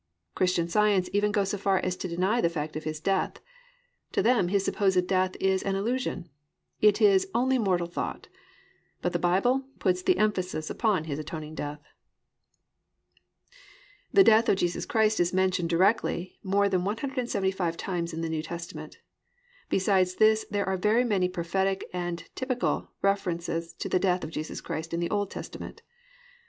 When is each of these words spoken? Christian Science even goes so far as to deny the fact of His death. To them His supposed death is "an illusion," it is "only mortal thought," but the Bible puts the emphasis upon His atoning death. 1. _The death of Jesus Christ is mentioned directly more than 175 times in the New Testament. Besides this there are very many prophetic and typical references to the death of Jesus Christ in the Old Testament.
Christian 0.33 0.67
Science 0.67 1.11
even 1.13 1.31
goes 1.31 1.49
so 1.51 1.59
far 1.59 1.77
as 1.77 1.95
to 1.97 2.07
deny 2.07 2.41
the 2.41 2.49
fact 2.49 2.75
of 2.75 2.85
His 2.85 2.99
death. 2.99 3.33
To 4.13 4.23
them 4.23 4.47
His 4.47 4.65
supposed 4.65 5.05
death 5.05 5.35
is 5.39 5.61
"an 5.61 5.75
illusion," 5.75 6.27
it 6.79 6.99
is 6.99 7.27
"only 7.35 7.59
mortal 7.59 7.85
thought," 7.85 8.27
but 9.03 9.13
the 9.13 9.19
Bible 9.19 9.63
puts 9.77 10.01
the 10.01 10.17
emphasis 10.17 10.71
upon 10.71 11.03
His 11.03 11.19
atoning 11.19 11.53
death. 11.53 11.81
1. 14.13 14.23
_The 14.23 14.25
death 14.25 14.49
of 14.49 14.55
Jesus 14.55 14.87
Christ 14.87 15.19
is 15.19 15.33
mentioned 15.35 15.69
directly 15.69 16.39
more 16.41 16.67
than 16.67 16.83
175 16.83 17.77
times 17.77 18.11
in 18.11 18.21
the 18.21 18.29
New 18.29 18.41
Testament. 18.41 18.97
Besides 19.69 20.15
this 20.15 20.47
there 20.49 20.65
are 20.67 20.77
very 20.77 21.03
many 21.03 21.29
prophetic 21.29 21.85
and 21.93 22.27
typical 22.33 22.89
references 23.03 23.71
to 23.73 23.87
the 23.87 23.99
death 23.99 24.23
of 24.23 24.31
Jesus 24.31 24.61
Christ 24.61 24.95
in 24.95 24.99
the 24.99 25.11
Old 25.11 25.29
Testament. 25.29 25.83